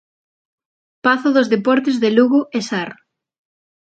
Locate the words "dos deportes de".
1.35-2.09